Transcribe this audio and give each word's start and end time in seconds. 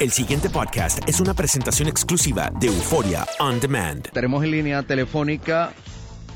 El 0.00 0.10
siguiente 0.10 0.50
podcast 0.50 1.08
es 1.08 1.20
una 1.20 1.34
presentación 1.34 1.88
exclusiva 1.88 2.50
de 2.58 2.66
Euforia 2.66 3.24
On 3.38 3.60
Demand. 3.60 4.10
Tenemos 4.10 4.42
en 4.42 4.50
línea 4.50 4.82
telefónica 4.82 5.72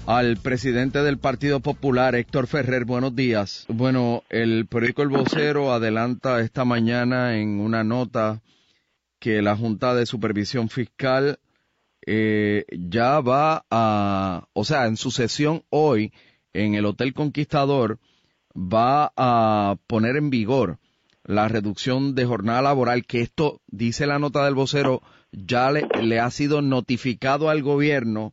al 0.06 0.37
presidente 0.37 1.03
del 1.03 1.19
Partido 1.19 1.59
Popular, 1.59 2.15
Héctor 2.15 2.47
Ferrer. 2.47 2.84
Buenos 2.84 3.17
días. 3.17 3.67
Bueno, 3.69 4.23
el 4.31 4.67
periódico 4.67 5.03
El 5.03 5.09
Vocero 5.09 5.73
adelanta 5.73 6.41
esta 6.41 6.65
mañana 6.65 7.37
en 7.37 7.59
una 7.59 7.83
nota 7.83 8.42
que 9.19 9.42
la 9.42 9.56
Junta 9.56 9.93
de 9.97 10.06
Supervisión 10.06 10.69
Fiscal 10.69 11.41
eh, 12.06 12.65
ya 12.70 13.19
va 13.19 13.65
a, 13.70 14.47
o 14.53 14.65
sea, 14.65 14.87
en 14.87 14.97
su 14.97 15.11
sesión 15.11 15.65
hoy 15.69 16.12
en 16.53 16.75
el 16.75 16.87
Hotel 16.87 17.12
Conquistador, 17.12 17.98
va 18.55 19.12
a 19.17 19.77
poner 19.89 20.15
en 20.15 20.31
vigor 20.31 20.78
la 21.29 21.47
reducción 21.47 22.15
de 22.15 22.25
jornada 22.25 22.62
laboral, 22.62 23.05
que 23.05 23.21
esto, 23.21 23.61
dice 23.67 24.07
la 24.07 24.19
nota 24.19 24.47
del 24.47 24.55
vocero, 24.55 25.03
ya 25.31 25.71
le, 25.71 25.87
le 26.01 26.21
ha 26.21 26.31
sido 26.31 26.62
notificado 26.62 27.51
al 27.51 27.62
gobierno 27.62 28.33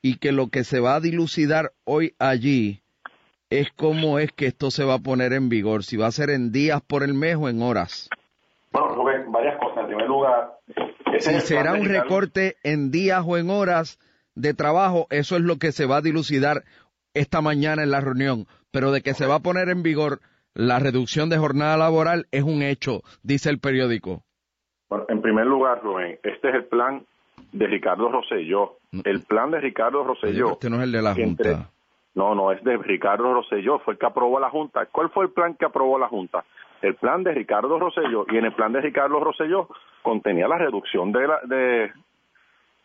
y 0.00 0.18
que 0.18 0.30
lo 0.30 0.46
que 0.46 0.62
se 0.62 0.78
va 0.78 0.94
a 0.94 1.00
dilucidar 1.00 1.72
hoy 1.82 2.14
allí 2.20 2.82
es 3.50 3.66
cómo 3.74 4.20
es 4.20 4.30
que 4.30 4.46
esto 4.46 4.70
se 4.70 4.84
va 4.84 4.94
a 4.94 4.98
poner 5.00 5.32
en 5.32 5.48
vigor, 5.48 5.82
si 5.82 5.96
va 5.96 6.06
a 6.06 6.12
ser 6.12 6.30
en 6.30 6.52
días 6.52 6.80
por 6.86 7.02
el 7.02 7.14
mes 7.14 7.34
o 7.36 7.48
en 7.48 7.60
horas. 7.62 8.08
Bueno, 8.70 8.94
Rubén, 8.94 9.32
varias 9.32 9.58
cosas. 9.58 9.78
En 9.78 9.86
primer 9.88 10.06
lugar, 10.06 10.52
Si 11.18 11.40
será 11.40 11.72
un 11.72 11.86
recorte 11.86 12.58
en 12.62 12.92
días 12.92 13.24
o 13.26 13.38
en 13.38 13.50
horas 13.50 13.98
de 14.36 14.54
trabajo, 14.54 15.08
eso 15.10 15.34
es 15.34 15.42
lo 15.42 15.58
que 15.58 15.72
se 15.72 15.84
va 15.84 15.96
a 15.96 16.00
dilucidar 16.00 16.62
esta 17.12 17.40
mañana 17.40 17.82
en 17.82 17.90
la 17.90 18.00
reunión, 18.00 18.46
pero 18.70 18.92
de 18.92 19.02
que 19.02 19.14
se 19.14 19.26
va 19.26 19.36
a 19.36 19.42
poner 19.42 19.68
en 19.68 19.82
vigor 19.82 20.20
la 20.54 20.78
reducción 20.78 21.28
de 21.28 21.38
jornada 21.38 21.76
laboral 21.76 22.26
es 22.30 22.42
un 22.42 22.62
hecho, 22.62 23.02
dice 23.22 23.50
el 23.50 23.58
periódico. 23.58 24.22
Bueno, 24.88 25.04
en 25.08 25.20
primer 25.22 25.46
lugar, 25.46 25.80
Rubén, 25.82 26.18
este 26.22 26.48
es 26.50 26.54
el 26.54 26.64
plan 26.66 27.04
de 27.52 27.66
Ricardo 27.66 28.08
Rosselló. 28.10 28.78
El 29.04 29.22
plan 29.22 29.50
de 29.50 29.60
Ricardo 29.60 30.04
Rosselló. 30.04 30.52
Este 30.52 30.70
no 30.70 30.76
es 30.76 30.82
el 30.84 30.92
de 30.92 31.02
la 31.02 31.12
entre- 31.12 31.54
Junta. 31.54 31.70
No, 32.14 32.34
no, 32.34 32.52
es 32.52 32.62
de 32.62 32.76
Ricardo 32.76 33.34
Rosselló, 33.34 33.80
fue 33.80 33.94
el 33.94 33.98
que 33.98 34.06
aprobó 34.06 34.38
la 34.38 34.50
Junta. 34.50 34.86
¿Cuál 34.86 35.10
fue 35.10 35.24
el 35.24 35.32
plan 35.32 35.54
que 35.54 35.64
aprobó 35.64 35.98
la 35.98 36.06
Junta? 36.08 36.44
El 36.80 36.94
plan 36.94 37.24
de 37.24 37.32
Ricardo 37.32 37.78
Rosselló, 37.78 38.24
y 38.30 38.36
en 38.36 38.44
el 38.44 38.52
plan 38.52 38.72
de 38.72 38.80
Ricardo 38.80 39.18
Rosselló 39.18 39.68
contenía 40.02 40.46
la 40.46 40.58
reducción 40.58 41.10
de, 41.12 41.26
la, 41.26 41.40
de, 41.44 41.92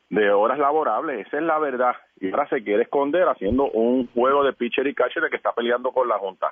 de 0.10 0.32
horas 0.32 0.58
laborables, 0.58 1.28
esa 1.28 1.38
es 1.38 1.44
la 1.44 1.60
verdad. 1.60 1.96
Y 2.20 2.32
ahora 2.32 2.48
se 2.50 2.64
quiere 2.64 2.84
esconder 2.84 3.28
haciendo 3.28 3.70
un 3.72 4.08
juego 4.14 4.44
de 4.44 4.54
pitcher 4.54 4.88
y 4.88 4.96
catcher 4.96 5.24
de 5.24 5.30
que 5.30 5.36
está 5.38 5.52
peleando 5.54 5.92
con 5.92 6.08
la 6.08 6.18
Junta. 6.18 6.52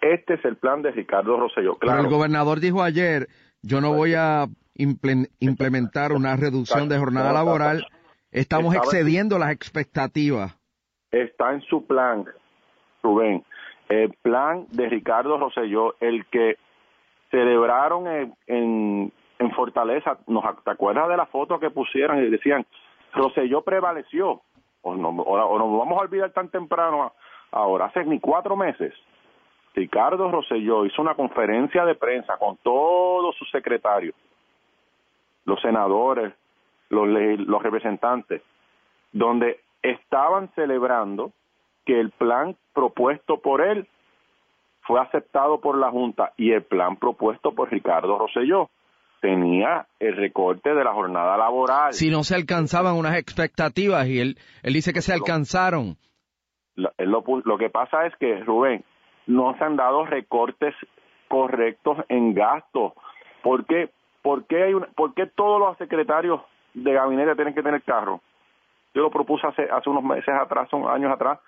Este 0.00 0.34
es 0.34 0.44
el 0.44 0.56
plan 0.56 0.82
de 0.82 0.90
Ricardo 0.92 1.38
Rosselló. 1.38 1.76
Pero 1.78 1.92
Claro, 1.92 2.02
el 2.02 2.08
gobernador 2.14 2.60
dijo 2.60 2.82
ayer, 2.82 3.28
yo 3.62 3.80
no 3.80 3.92
voy 3.94 4.14
a 4.14 4.46
imple- 4.76 5.28
implementar 5.40 6.12
una 6.12 6.36
reducción 6.36 6.88
de 6.88 6.98
jornada 6.98 7.32
laboral, 7.32 7.86
estamos 8.30 8.74
excediendo 8.74 9.38
las 9.38 9.50
expectativas. 9.52 10.56
está 11.10 11.52
en 11.52 11.60
su 11.62 11.86
plan, 11.86 12.24
Rubén, 13.02 13.44
el 13.88 14.12
plan 14.22 14.66
de 14.70 14.88
Ricardo 14.88 15.36
Rosselló, 15.38 15.96
el 16.00 16.24
que 16.26 16.56
celebraron 17.30 18.06
en, 18.06 18.34
en, 18.46 19.12
en 19.38 19.50
Fortaleza, 19.52 20.18
¿nos, 20.26 20.44
¿te 20.64 20.70
acuerdas 20.70 21.08
de 21.08 21.16
la 21.16 21.26
foto 21.26 21.58
que 21.58 21.70
pusieron 21.70 22.22
y 22.24 22.30
decían, 22.30 22.64
Rosselló 23.12 23.62
prevaleció? 23.62 24.42
O, 24.82 24.94
no, 24.94 25.08
o, 25.10 25.34
o 25.34 25.58
nos 25.58 25.78
vamos 25.78 25.98
a 25.98 26.04
olvidar 26.04 26.30
tan 26.32 26.48
temprano 26.48 27.12
ahora, 27.50 27.86
hace 27.86 28.04
ni 28.04 28.20
cuatro 28.20 28.56
meses. 28.56 28.94
Ricardo 29.74 30.30
Rosselló 30.30 30.84
hizo 30.84 31.00
una 31.00 31.14
conferencia 31.14 31.84
de 31.84 31.94
prensa 31.94 32.36
con 32.38 32.56
todos 32.58 33.36
sus 33.36 33.50
secretarios, 33.50 34.14
los 35.44 35.60
senadores, 35.60 36.34
los, 36.88 37.62
representantes, 37.62 38.42
donde 39.12 39.60
estaban 39.82 40.50
celebrando 40.54 41.32
que 41.84 42.00
el 42.00 42.10
plan 42.10 42.56
propuesto 42.74 43.38
por 43.38 43.60
él 43.60 43.86
fue 44.82 45.00
aceptado 45.00 45.60
por 45.60 45.78
la 45.78 45.90
Junta 45.90 46.32
y 46.36 46.52
el 46.52 46.62
plan 46.62 46.96
propuesto 46.96 47.52
por 47.52 47.70
Ricardo 47.70 48.18
Rosselló 48.18 48.70
tenía 49.20 49.86
el 49.98 50.16
recorte 50.16 50.74
de 50.74 50.82
la 50.84 50.92
jornada 50.92 51.36
laboral. 51.36 51.92
Si 51.92 52.10
no 52.10 52.24
se 52.24 52.34
alcanzaban 52.34 52.96
unas 52.96 53.16
expectativas 53.16 54.06
y 54.06 54.20
él, 54.20 54.38
él 54.62 54.72
dice 54.72 54.92
que 54.92 55.02
se 55.02 55.12
alcanzaron. 55.12 55.96
Lo, 56.76 57.58
que 57.58 57.70
pasa 57.70 58.06
es 58.06 58.16
que, 58.16 58.42
Rubén, 58.44 58.84
no 59.26 59.54
se 59.58 59.64
han 59.64 59.76
dado 59.76 60.06
recortes 60.06 60.74
correctos 61.28 61.98
en 62.08 62.34
gastos. 62.34 62.92
¿Por 63.42 63.66
qué, 63.66 63.90
por 64.22 64.46
qué, 64.46 64.64
hay 64.64 64.74
una- 64.74 64.86
por 64.88 65.14
qué 65.14 65.26
todos 65.26 65.60
los 65.60 65.76
secretarios 65.78 66.40
de 66.74 66.92
gabinete 66.92 67.34
tienen 67.34 67.54
que 67.54 67.62
tener 67.62 67.82
carro? 67.82 68.20
Yo 68.94 69.02
lo 69.02 69.10
propuse 69.10 69.46
hace, 69.46 69.68
hace 69.70 69.90
unos 69.90 70.02
meses 70.02 70.34
atrás, 70.34 70.68
son 70.70 70.88
años 70.88 71.12
atrás. 71.12 71.38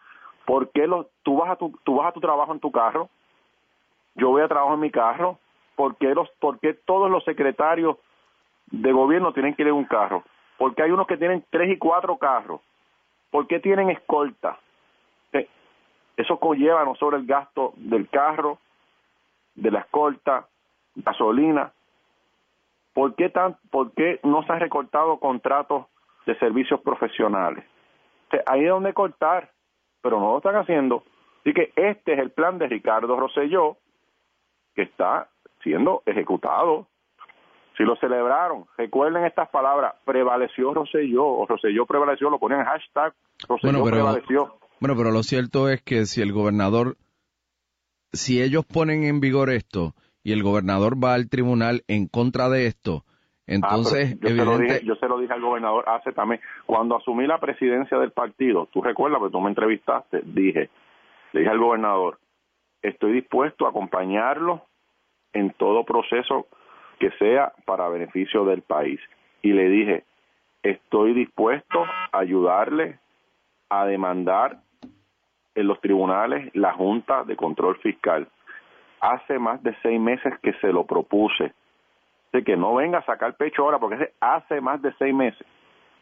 ¿Por 0.44 0.70
qué 0.70 0.86
los, 0.86 1.06
tú, 1.22 1.36
vas 1.38 1.50
a 1.50 1.56
tu, 1.56 1.76
tú 1.84 1.96
vas 1.96 2.08
a 2.08 2.12
tu 2.12 2.20
trabajo 2.20 2.52
en 2.52 2.60
tu 2.60 2.70
carro? 2.70 3.08
Yo 4.14 4.28
voy 4.28 4.42
a 4.42 4.48
trabajo 4.48 4.74
en 4.74 4.80
mi 4.80 4.90
carro. 4.90 5.38
¿Por 5.76 5.96
qué, 5.96 6.14
los, 6.14 6.28
por 6.40 6.58
qué 6.60 6.74
todos 6.74 7.10
los 7.10 7.24
secretarios 7.24 7.96
de 8.66 8.92
gobierno 8.92 9.32
tienen 9.32 9.54
que 9.54 9.62
ir 9.62 9.68
en 9.68 9.74
un 9.74 9.84
carro? 9.84 10.22
Porque 10.58 10.82
hay 10.82 10.90
unos 10.90 11.06
que 11.06 11.16
tienen 11.16 11.44
tres 11.50 11.70
y 11.70 11.78
cuatro 11.78 12.16
carros. 12.18 12.60
¿Por 13.30 13.46
qué 13.46 13.58
tienen 13.60 13.90
escolta? 13.90 14.58
Eh, 15.32 15.48
Eso 16.16 16.38
conlleva 16.38 16.84
no 16.84 16.94
solo 16.94 17.16
el 17.16 17.26
gasto 17.26 17.72
del 17.76 18.08
carro, 18.08 18.58
de 19.54 19.70
la 19.70 19.80
escolta, 19.80 20.46
gasolina. 20.94 21.72
¿Por 22.92 23.14
qué, 23.14 23.30
tan, 23.30 23.56
¿Por 23.70 23.92
qué 23.92 24.20
no 24.22 24.42
se 24.42 24.52
han 24.52 24.60
recortado 24.60 25.18
contratos 25.18 25.86
de 26.26 26.38
servicios 26.38 26.80
profesionales? 26.80 27.64
O 28.28 28.30
sea, 28.30 28.42
ahí 28.46 28.64
es 28.64 28.70
donde 28.70 28.92
cortar, 28.92 29.50
pero 30.02 30.20
no 30.20 30.32
lo 30.32 30.36
están 30.38 30.56
haciendo. 30.56 31.02
Así 31.40 31.54
que 31.54 31.72
este 31.74 32.12
es 32.12 32.18
el 32.18 32.30
plan 32.30 32.58
de 32.58 32.68
Ricardo 32.68 33.16
Rosselló, 33.16 33.78
que 34.74 34.82
está 34.82 35.28
siendo 35.62 36.02
ejecutado. 36.06 36.88
Si 37.76 37.84
lo 37.84 37.96
celebraron, 37.96 38.66
recuerden 38.76 39.24
estas 39.24 39.48
palabras, 39.48 39.94
prevaleció 40.04 40.74
Rosselló, 40.74 41.24
o 41.26 41.46
Rosselló 41.46 41.86
prevaleció, 41.86 42.28
lo 42.28 42.38
ponían 42.38 42.60
en 42.60 42.66
hashtag, 42.66 43.14
Rosselló 43.48 43.72
Bueno, 43.72 43.84
pero, 43.84 43.96
prevaleció. 43.96 44.58
bueno, 44.80 44.94
pero 44.96 45.10
lo 45.10 45.22
cierto 45.22 45.68
es 45.70 45.80
que 45.82 46.04
si 46.04 46.20
el 46.20 46.32
gobernador, 46.32 46.96
si 48.12 48.42
ellos 48.42 48.64
ponen 48.66 49.04
en 49.04 49.20
vigor 49.20 49.48
esto 49.50 49.94
y 50.22 50.32
el 50.32 50.42
gobernador 50.42 51.02
va 51.02 51.14
al 51.14 51.30
tribunal 51.30 51.82
en 51.88 52.08
contra 52.08 52.50
de 52.50 52.66
esto, 52.66 53.04
entonces, 53.46 54.14
Ah, 54.14 54.18
pero 54.20 54.34
yo, 54.34 54.36
se 54.36 54.44
lo 54.44 54.52
evidente, 54.52 54.74
dije, 54.74 54.86
yo 54.86 54.94
se 54.96 55.08
lo 55.08 55.18
dije 55.18 55.32
al 55.32 55.40
gobernador 55.40 55.84
hace 55.88 56.12
también, 56.12 56.40
cuando 56.66 56.96
asumí 56.96 57.26
la 57.26 57.40
presidencia 57.40 57.98
del 57.98 58.12
partido, 58.12 58.68
tú 58.72 58.82
recuerdas, 58.82 59.18
porque 59.18 59.32
tú 59.32 59.40
me 59.40 59.48
entrevistaste, 59.48 60.20
dije, 60.26 60.68
le 61.32 61.40
dije 61.40 61.50
al 61.50 61.58
gobernador, 61.58 62.18
estoy 62.82 63.12
dispuesto 63.12 63.66
a 63.66 63.70
acompañarlo 63.70 64.66
en 65.32 65.50
todo 65.50 65.84
proceso 65.84 66.46
que 66.98 67.10
sea 67.12 67.52
para 67.64 67.88
beneficio 67.88 68.44
del 68.44 68.62
país. 68.62 69.00
Y 69.42 69.52
le 69.52 69.68
dije, 69.68 70.04
estoy 70.62 71.14
dispuesto 71.14 71.84
a 71.84 72.18
ayudarle 72.18 72.98
a 73.68 73.86
demandar 73.86 74.58
en 75.54 75.66
los 75.66 75.80
tribunales 75.80 76.50
la 76.54 76.72
Junta 76.72 77.24
de 77.24 77.36
Control 77.36 77.76
Fiscal. 77.78 78.28
Hace 79.00 79.38
más 79.38 79.62
de 79.62 79.74
seis 79.82 80.00
meses 80.00 80.32
que 80.42 80.52
se 80.54 80.72
lo 80.72 80.84
propuse. 80.84 81.52
De 82.32 82.44
que 82.44 82.56
no 82.56 82.74
venga 82.74 82.98
a 82.98 83.04
sacar 83.04 83.36
pecho 83.36 83.62
ahora, 83.62 83.78
porque 83.78 84.12
hace 84.20 84.60
más 84.60 84.80
de 84.80 84.92
seis 84.94 85.14
meses. 85.14 85.46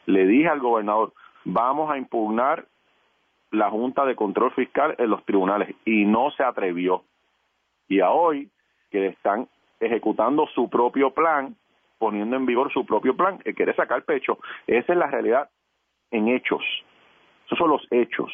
Le 0.07 0.27
dije 0.27 0.49
al 0.49 0.61
gobernador, 0.61 1.13
vamos 1.45 1.91
a 1.91 1.99
impugnar 1.99 2.67
la 3.51 3.71
Junta 3.71 4.05
de 4.05 4.15
Control 4.15 4.53
Fiscal 4.53 4.95
en 4.99 5.11
los 5.11 5.25
tribunales 5.25 5.75
y 5.85 6.05
no 6.05 6.31
se 6.33 6.45
atrevió. 6.45 7.03
Y 7.89 8.01
a 8.01 8.11
hoy 8.11 8.49
que 8.91 9.07
están 9.07 9.49
ejecutando 9.79 10.47
su 10.55 10.69
propio 10.69 11.11
plan, 11.11 11.57
poniendo 11.99 12.37
en 12.37 12.47
vigor 12.47 12.73
su 12.73 12.85
propio 12.85 13.17
plan, 13.17 13.39
que 13.39 13.55
quiere 13.55 13.75
sacar 13.75 14.05
pecho. 14.05 14.39
Esa 14.67 14.93
es 14.93 14.99
la 14.99 15.07
realidad 15.07 15.49
en 16.11 16.29
hechos. 16.29 16.63
Esos 17.47 17.59
son 17.59 17.71
los 17.71 17.87
hechos. 17.91 18.31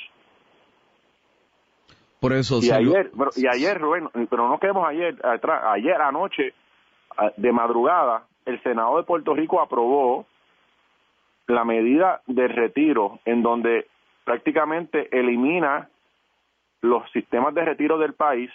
Por 2.20 2.32
eso 2.32 2.58
y 2.62 2.70
ayer, 2.70 3.11
pero, 3.17 3.31
y 3.37 3.47
ayer, 3.47 3.79
Rubén, 3.79 4.08
pero 4.29 4.49
no 4.49 4.58
quedemos 4.58 4.88
ayer 4.88 5.14
atrás, 5.25 5.62
ayer 5.67 6.00
anoche, 6.00 6.55
de 7.37 7.52
madrugada, 7.52 8.26
el 8.44 8.62
Senado 8.62 8.97
de 8.97 9.05
Puerto 9.05 9.35
Rico 9.35 9.61
aprobó 9.61 10.26
la 11.47 11.64
medida 11.64 12.23
de 12.26 12.49
retiro 12.49 13.20
en 13.25 13.43
donde 13.43 13.87
prácticamente 14.25 15.09
elimina 15.17 15.88
los 16.81 17.11
sistemas 17.12 17.55
de 17.55 17.64
retiro 17.64 17.99
del 17.99 18.14
país, 18.14 18.50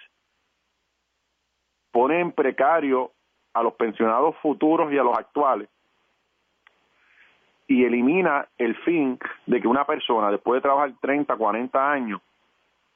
pone 1.91 2.19
en 2.19 2.31
precario 2.31 3.11
a 3.53 3.63
los 3.63 3.73
pensionados 3.73 4.35
futuros 4.37 4.91
y 4.91 4.97
a 4.97 5.03
los 5.03 5.17
actuales 5.17 5.69
y 7.71 7.85
elimina 7.85 8.47
el 8.57 8.75
fin 8.83 9.17
de 9.45 9.61
que 9.61 9.67
una 9.67 9.85
persona 9.85 10.29
después 10.29 10.57
de 10.57 10.61
trabajar 10.61 10.91
30, 10.99 11.33
40 11.33 11.91
años 11.91 12.21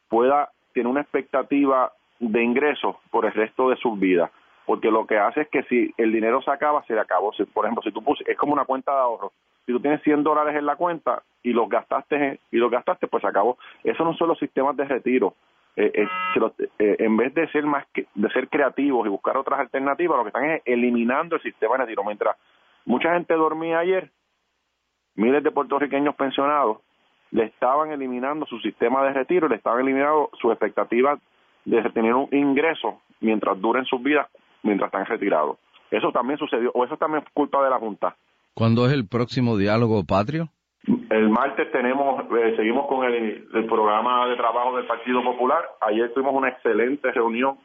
pueda 0.09 0.49
tener 0.73 0.87
una 0.87 0.99
expectativa 1.01 1.93
de 2.19 2.43
ingresos 2.43 2.97
por 3.09 3.25
el 3.25 3.31
resto 3.31 3.69
de 3.69 3.77
su 3.77 3.95
vida, 3.95 4.31
porque 4.65 4.91
lo 4.91 5.07
que 5.07 5.17
hace 5.17 5.41
es 5.41 5.47
que 5.49 5.63
si 5.63 5.93
el 5.97 6.11
dinero 6.11 6.41
se 6.41 6.51
acaba, 6.51 6.83
se 6.83 6.93
le 6.93 6.99
acabó. 6.99 7.31
por 7.53 7.65
ejemplo, 7.65 7.83
si 7.83 7.91
tú 7.91 8.03
puse, 8.03 8.29
es 8.29 8.37
como 8.37 8.51
una 8.51 8.65
cuenta 8.65 8.91
de 8.91 8.99
ahorro, 8.99 9.31
si 9.65 9.71
tú 9.71 9.79
tienes 9.79 10.01
100 10.03 10.23
dólares 10.23 10.55
en 10.57 10.65
la 10.65 10.75
cuenta 10.75 11.23
y 11.41 11.53
los 11.53 11.69
gastaste 11.69 12.39
y 12.51 12.57
los 12.57 12.69
gastaste, 12.69 13.07
pues 13.07 13.21
se 13.21 13.27
acabó. 13.27 13.57
Eso 13.81 14.03
no 14.03 14.13
son 14.15 14.27
los 14.27 14.39
sistemas 14.39 14.75
de 14.75 14.83
retiro. 14.83 15.35
Eh, 15.77 15.91
eh, 15.93 16.67
eh, 16.79 16.95
en 16.99 17.17
vez 17.17 17.33
de 17.33 17.49
ser 17.49 17.65
más 17.65 17.85
de 17.93 18.29
ser 18.29 18.47
creativos 18.47 19.05
y 19.05 19.09
buscar 19.09 19.37
otras 19.37 19.59
alternativas, 19.59 20.17
lo 20.17 20.23
que 20.23 20.29
están 20.29 20.49
es 20.49 20.61
eliminando 20.65 21.35
el 21.35 21.41
sistema 21.41 21.73
de 21.75 21.83
retiro. 21.83 22.03
Mientras 22.05 22.37
mucha 22.85 23.13
gente 23.13 23.33
dormía 23.33 23.79
ayer, 23.79 24.09
miles 25.15 25.43
de 25.43 25.51
puertorriqueños 25.51 26.15
pensionados 26.15 26.77
le 27.31 27.43
estaban 27.45 27.91
eliminando 27.91 28.45
su 28.45 28.57
sistema 28.59 29.03
de 29.03 29.13
retiro, 29.13 29.49
le 29.49 29.57
estaban 29.57 29.81
eliminando 29.81 30.29
sus 30.39 30.51
expectativas 30.51 31.19
de 31.65 31.81
tener 31.89 32.13
un 32.13 32.29
ingreso 32.31 33.01
mientras 33.19 33.59
duren 33.59 33.83
sus 33.85 34.01
vidas, 34.01 34.27
mientras 34.63 34.87
están 34.87 35.05
retirados. 35.05 35.57
Eso 35.91 36.11
también 36.11 36.39
sucedió, 36.39 36.71
o 36.73 36.85
eso 36.85 36.95
también 36.95 37.23
es 37.23 37.33
culpa 37.33 37.61
de 37.63 37.69
la 37.69 37.79
Junta. 37.79 38.15
¿Cuándo 38.53 38.85
es 38.85 38.93
el 38.93 39.07
próximo 39.07 39.57
diálogo 39.57 40.05
patrio? 40.05 40.49
El 41.09 41.29
martes 41.29 41.71
tenemos, 41.71 42.23
eh, 42.31 42.53
seguimos 42.55 42.87
con 42.87 43.05
el, 43.05 43.47
programa 43.67 44.27
de 44.27 44.35
trabajo 44.35 44.75
del 44.77 44.85
Partido 44.85 45.23
Popular. 45.23 45.63
Ayer 45.81 46.13
tuvimos 46.13 46.33
una 46.35 46.49
excelente 46.49 47.11
reunión 47.11 47.57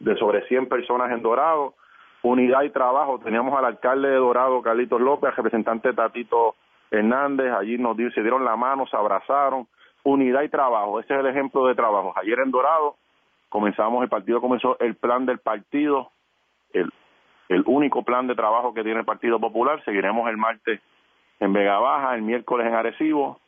de 0.00 0.16
sobre 0.16 0.46
100 0.46 0.68
personas 0.68 1.10
en 1.10 1.22
Dorado. 1.22 1.74
Unidad 2.22 2.62
y 2.62 2.70
trabajo. 2.70 3.18
Teníamos 3.18 3.56
al 3.58 3.64
alcalde 3.64 4.08
de 4.08 4.16
Dorado, 4.16 4.62
Carlitos 4.62 5.00
López, 5.00 5.30
al 5.30 5.36
representante 5.36 5.92
Tatito 5.92 6.54
Hernández. 6.90 7.52
Allí 7.52 7.78
nos 7.78 7.96
se 7.96 8.22
dieron 8.22 8.44
la 8.44 8.56
mano, 8.56 8.86
se 8.86 8.96
abrazaron. 8.96 9.66
Unidad 10.04 10.42
y 10.42 10.48
trabajo. 10.48 11.00
Ese 11.00 11.14
es 11.14 11.20
el 11.20 11.26
ejemplo 11.26 11.66
de 11.66 11.74
trabajo. 11.74 12.12
Ayer 12.16 12.38
en 12.38 12.50
Dorado 12.50 12.96
comenzamos, 13.48 14.02
el 14.02 14.08
partido 14.08 14.40
comenzó 14.40 14.78
el 14.78 14.94
plan 14.94 15.26
del 15.26 15.38
partido, 15.38 16.10
el 16.72 16.90
el 17.48 17.62
único 17.66 18.02
plan 18.02 18.26
de 18.26 18.34
trabajo 18.34 18.74
que 18.74 18.82
tiene 18.82 19.00
el 19.00 19.06
Partido 19.06 19.40
Popular. 19.40 19.82
Seguiremos 19.84 20.28
el 20.28 20.36
martes 20.36 20.80
en 21.40 21.52
Vega 21.52 21.78
Baja, 21.78 22.14
el 22.14 22.22
miércoles 22.22 22.66
en 22.66 22.74
Arecibo. 22.74 23.38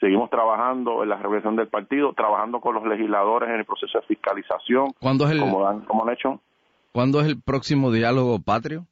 Seguimos 0.00 0.30
trabajando 0.30 1.02
en 1.02 1.08
la 1.08 1.16
revolución 1.16 1.56
del 1.56 1.68
partido, 1.68 2.12
trabajando 2.12 2.60
con 2.60 2.74
los 2.74 2.86
legisladores 2.86 3.48
en 3.48 3.56
el 3.56 3.64
proceso 3.64 3.98
de 3.98 4.06
fiscalización. 4.06 4.92
¿Cuándo 5.00 5.26
es 5.26 5.32
el, 5.32 5.40
como, 5.40 5.66
han, 5.66 5.84
han 5.88 6.12
hecho. 6.12 6.40
¿Cuándo 6.92 7.20
es 7.20 7.26
el 7.26 7.40
próximo 7.40 7.90
diálogo 7.90 8.38
patrio? 8.40 8.86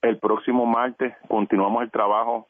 El 0.00 0.18
próximo 0.18 0.64
martes 0.64 1.14
continuamos 1.28 1.82
el 1.82 1.90
trabajo 1.90 2.46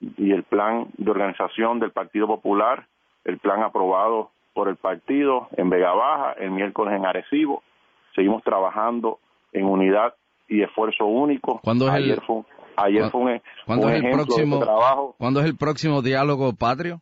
y 0.00 0.32
el 0.32 0.44
plan 0.44 0.86
de 0.96 1.10
organización 1.10 1.80
del 1.80 1.90
Partido 1.90 2.26
Popular, 2.26 2.86
el 3.24 3.38
plan 3.38 3.62
aprobado 3.62 4.30
por 4.52 4.68
el 4.68 4.76
partido 4.76 5.48
en 5.56 5.70
Vega 5.70 5.92
Baja, 5.92 6.32
el 6.32 6.50
miércoles 6.50 6.94
en 6.94 7.06
Arecibo. 7.06 7.62
Seguimos 8.14 8.42
trabajando 8.44 9.18
en 9.52 9.64
unidad 9.64 10.14
y 10.48 10.62
esfuerzo 10.62 11.06
único. 11.06 11.60
¿Cuándo 11.64 11.88
es 11.88 11.94
ayer 11.94 12.18
el, 12.18 12.20
fue, 12.20 12.42
ayer 12.76 13.10
fue 13.10 13.20
un, 13.20 13.42
¿cuándo 13.66 13.88
es 13.88 14.02
el 14.02 14.10
próximo, 14.10 14.60
trabajo. 14.60 15.14
¿Cuándo 15.18 15.40
es 15.40 15.46
el 15.46 15.56
próximo 15.56 16.02
diálogo 16.02 16.54
patrio? 16.54 17.00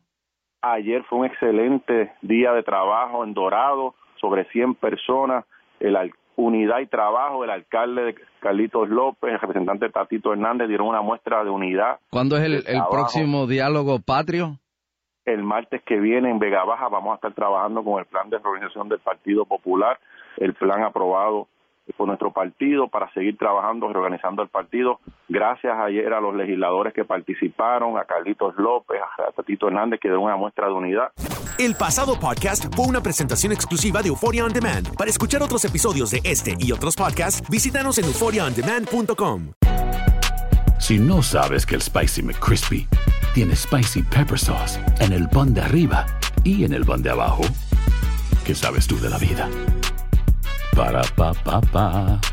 Ayer 0.61 1.03
fue 1.09 1.19
un 1.19 1.25
excelente 1.25 2.13
día 2.21 2.53
de 2.53 2.63
trabajo 2.63 3.23
en 3.23 3.33
Dorado, 3.33 3.95
sobre 4.19 4.45
100 4.45 4.75
personas, 4.75 5.45
el 5.79 5.97
unidad 6.35 6.79
y 6.79 6.87
trabajo, 6.87 7.43
el 7.43 7.49
alcalde 7.49 8.03
de 8.03 8.15
Carlitos 8.39 8.89
López, 8.89 9.33
el 9.33 9.39
representante 9.39 9.89
Tatito 9.89 10.31
Hernández 10.31 10.67
dieron 10.67 10.87
una 10.87 11.01
muestra 11.01 11.43
de 11.43 11.49
unidad. 11.49 11.99
¿Cuándo 12.09 12.37
es 12.37 12.43
el, 12.43 12.53
el 12.65 12.81
próximo 12.89 13.45
diálogo 13.45 13.99
patrio? 13.99 14.57
El 15.25 15.43
martes 15.43 15.81
que 15.83 15.99
viene 15.99 16.29
en 16.29 16.39
Vega 16.39 16.63
Baja 16.63 16.87
vamos 16.89 17.13
a 17.13 17.15
estar 17.15 17.33
trabajando 17.33 17.83
con 17.83 17.99
el 17.99 18.05
plan 18.05 18.29
de 18.29 18.37
organización 18.37 18.89
del 18.89 18.99
Partido 18.99 19.45
Popular, 19.45 19.99
el 20.37 20.53
plan 20.53 20.83
aprobado 20.83 21.47
por 21.97 22.07
nuestro 22.07 22.31
partido 22.31 22.87
para 22.87 23.11
seguir 23.13 23.37
trabajando, 23.37 23.91
reorganizando 23.91 24.41
el 24.41 24.49
partido. 24.49 24.99
Gracias 25.27 25.75
ayer 25.77 26.13
a 26.13 26.21
los 26.21 26.35
legisladores 26.35 26.93
que 26.93 27.03
participaron, 27.03 27.97
a 27.97 28.05
Carlitos 28.05 28.55
López, 28.57 28.99
a 29.01 29.31
Tatito 29.31 29.67
Hernández, 29.67 29.99
que 29.99 30.07
dieron 30.07 30.23
una 30.23 30.37
muestra 30.37 30.67
de 30.67 30.73
unidad. 30.73 31.11
El 31.59 31.75
pasado 31.75 32.19
podcast 32.19 32.73
fue 32.75 32.87
una 32.87 33.01
presentación 33.01 33.51
exclusiva 33.51 34.01
de 34.01 34.09
Euphoria 34.09 34.45
On 34.45 34.53
Demand. 34.53 34.95
Para 34.97 35.09
escuchar 35.09 35.43
otros 35.43 35.63
episodios 35.65 36.11
de 36.11 36.21
este 36.23 36.55
y 36.57 36.71
otros 36.71 36.95
podcasts, 36.95 37.47
visítanos 37.49 37.97
en 37.97 38.05
euphoriaondemand.com. 38.05 39.51
Si 40.79 40.99
no 40.99 41.21
sabes 41.21 41.65
que 41.65 41.75
el 41.75 41.81
Spicy 41.81 42.23
McCrispy 42.23 42.87
tiene 43.33 43.55
Spicy 43.55 44.03
Pepper 44.03 44.37
Sauce 44.37 44.79
en 44.99 45.13
el 45.13 45.29
pan 45.29 45.53
de 45.53 45.61
arriba 45.61 46.05
y 46.43 46.65
en 46.65 46.73
el 46.73 46.85
pan 46.85 47.01
de 47.01 47.11
abajo, 47.11 47.43
¿qué 48.45 48.53
sabes 48.53 48.87
tú 48.87 48.99
de 48.99 49.09
la 49.09 49.17
vida? 49.17 49.47
Para 50.75 51.05
pa 51.15 51.29
pa 51.45 51.61
pa. 51.71 52.32